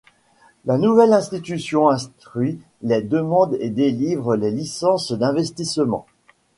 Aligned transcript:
La 0.65 0.79
nouvelle 0.79 1.13
institution 1.13 1.87
instruit 1.87 2.59
les 2.81 3.03
demandes 3.03 3.55
et 3.59 3.69
délivre 3.69 4.35
les 4.35 4.49
licences 4.49 5.11
d’investissement. 5.11 6.07